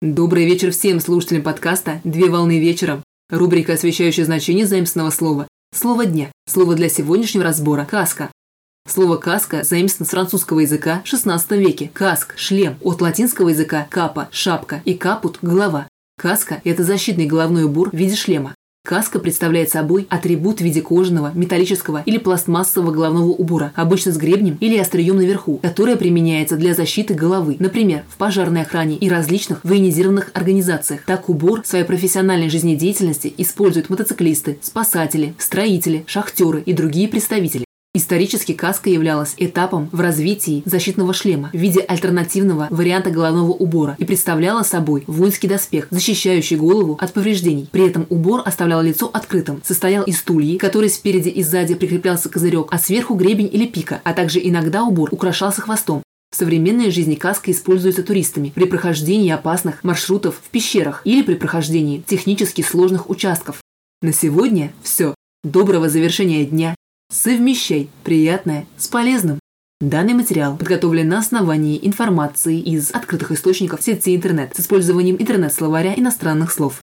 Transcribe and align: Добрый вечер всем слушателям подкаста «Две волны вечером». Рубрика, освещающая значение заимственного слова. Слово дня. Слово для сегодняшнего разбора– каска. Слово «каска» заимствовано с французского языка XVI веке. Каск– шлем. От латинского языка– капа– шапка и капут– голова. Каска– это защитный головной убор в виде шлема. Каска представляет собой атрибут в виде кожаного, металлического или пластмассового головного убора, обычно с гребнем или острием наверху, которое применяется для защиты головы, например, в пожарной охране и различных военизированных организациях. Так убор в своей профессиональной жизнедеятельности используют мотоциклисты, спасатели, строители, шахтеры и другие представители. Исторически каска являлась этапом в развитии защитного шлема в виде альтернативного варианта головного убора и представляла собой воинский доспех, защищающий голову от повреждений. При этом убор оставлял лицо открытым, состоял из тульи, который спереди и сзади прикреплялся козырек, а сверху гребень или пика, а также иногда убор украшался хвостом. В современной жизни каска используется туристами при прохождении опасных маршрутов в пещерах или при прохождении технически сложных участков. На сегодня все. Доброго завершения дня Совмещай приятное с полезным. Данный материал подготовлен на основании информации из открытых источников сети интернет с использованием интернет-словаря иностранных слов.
Добрый 0.00 0.44
вечер 0.44 0.70
всем 0.70 1.00
слушателям 1.00 1.42
подкаста 1.42 2.00
«Две 2.04 2.30
волны 2.30 2.60
вечером». 2.60 3.02
Рубрика, 3.30 3.72
освещающая 3.72 4.24
значение 4.24 4.64
заимственного 4.64 5.10
слова. 5.10 5.48
Слово 5.74 6.06
дня. 6.06 6.30
Слово 6.46 6.76
для 6.76 6.88
сегодняшнего 6.88 7.42
разбора– 7.42 7.84
каска. 7.90 8.30
Слово 8.86 9.16
«каска» 9.16 9.64
заимствовано 9.64 10.06
с 10.06 10.10
французского 10.10 10.60
языка 10.60 11.02
XVI 11.04 11.58
веке. 11.58 11.90
Каск– 11.92 12.34
шлем. 12.38 12.76
От 12.80 13.00
латинского 13.00 13.48
языка– 13.48 13.88
капа– 13.90 14.28
шапка 14.30 14.82
и 14.84 14.94
капут– 14.94 15.40
голова. 15.42 15.88
Каска– 16.16 16.60
это 16.64 16.84
защитный 16.84 17.26
головной 17.26 17.64
убор 17.64 17.90
в 17.90 17.94
виде 17.94 18.14
шлема. 18.14 18.54
Каска 18.88 19.18
представляет 19.18 19.68
собой 19.68 20.06
атрибут 20.08 20.60
в 20.60 20.64
виде 20.64 20.80
кожаного, 20.80 21.30
металлического 21.34 22.02
или 22.06 22.16
пластмассового 22.16 22.90
головного 22.90 23.28
убора, 23.32 23.70
обычно 23.74 24.12
с 24.12 24.16
гребнем 24.16 24.56
или 24.60 24.78
острием 24.78 25.18
наверху, 25.18 25.58
которое 25.58 25.96
применяется 25.96 26.56
для 26.56 26.72
защиты 26.72 27.12
головы, 27.12 27.56
например, 27.58 28.04
в 28.08 28.16
пожарной 28.16 28.62
охране 28.62 28.96
и 28.96 29.10
различных 29.10 29.62
военизированных 29.62 30.30
организациях. 30.32 31.02
Так 31.04 31.28
убор 31.28 31.64
в 31.64 31.66
своей 31.66 31.84
профессиональной 31.84 32.48
жизнедеятельности 32.48 33.34
используют 33.36 33.90
мотоциклисты, 33.90 34.56
спасатели, 34.62 35.34
строители, 35.36 36.04
шахтеры 36.06 36.62
и 36.62 36.72
другие 36.72 37.08
представители. 37.08 37.67
Исторически 37.98 38.52
каска 38.52 38.88
являлась 38.88 39.34
этапом 39.38 39.88
в 39.90 39.98
развитии 39.98 40.62
защитного 40.64 41.12
шлема 41.12 41.50
в 41.52 41.56
виде 41.56 41.80
альтернативного 41.80 42.68
варианта 42.70 43.10
головного 43.10 43.50
убора 43.50 43.96
и 43.98 44.04
представляла 44.04 44.62
собой 44.62 45.02
воинский 45.08 45.48
доспех, 45.48 45.88
защищающий 45.90 46.54
голову 46.54 46.96
от 47.00 47.12
повреждений. 47.12 47.68
При 47.72 47.88
этом 47.88 48.06
убор 48.08 48.42
оставлял 48.44 48.82
лицо 48.82 49.10
открытым, 49.12 49.60
состоял 49.64 50.04
из 50.04 50.22
тульи, 50.22 50.58
который 50.58 50.90
спереди 50.90 51.28
и 51.28 51.42
сзади 51.42 51.74
прикреплялся 51.74 52.28
козырек, 52.28 52.68
а 52.70 52.78
сверху 52.78 53.16
гребень 53.16 53.50
или 53.52 53.66
пика, 53.66 54.00
а 54.04 54.12
также 54.12 54.38
иногда 54.40 54.84
убор 54.84 55.08
украшался 55.10 55.60
хвостом. 55.62 56.04
В 56.30 56.36
современной 56.36 56.92
жизни 56.92 57.16
каска 57.16 57.50
используется 57.50 58.04
туристами 58.04 58.52
при 58.54 58.66
прохождении 58.66 59.32
опасных 59.32 59.82
маршрутов 59.82 60.36
в 60.36 60.50
пещерах 60.50 61.02
или 61.02 61.22
при 61.22 61.34
прохождении 61.34 62.04
технически 62.06 62.62
сложных 62.62 63.10
участков. 63.10 63.60
На 64.02 64.12
сегодня 64.12 64.72
все. 64.84 65.16
Доброго 65.42 65.88
завершения 65.88 66.44
дня 66.44 66.76
Совмещай 67.10 67.88
приятное 68.04 68.66
с 68.76 68.86
полезным. 68.86 69.40
Данный 69.80 70.12
материал 70.12 70.58
подготовлен 70.58 71.08
на 71.08 71.18
основании 71.18 71.78
информации 71.82 72.60
из 72.60 72.90
открытых 72.90 73.32
источников 73.32 73.80
сети 73.80 74.14
интернет 74.14 74.54
с 74.54 74.60
использованием 74.60 75.16
интернет-словаря 75.18 75.94
иностранных 75.94 76.52
слов. 76.52 76.82